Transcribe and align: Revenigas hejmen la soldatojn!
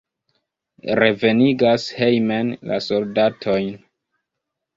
Revenigas 0.99 1.85
hejmen 1.99 2.49
la 2.71 2.81
soldatojn! 2.87 3.71